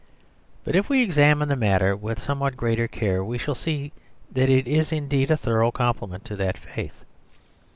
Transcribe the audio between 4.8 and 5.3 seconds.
indeed